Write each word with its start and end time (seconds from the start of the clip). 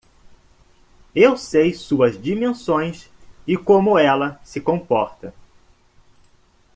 Eu 1.15 1.37
sei 1.37 1.75
suas 1.75 2.19
dimensões 2.19 3.07
e 3.45 3.55
como 3.55 3.99
ela 3.99 4.41
se 4.43 4.59
comporta. 4.59 5.31